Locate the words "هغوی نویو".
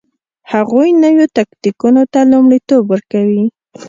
0.51-1.25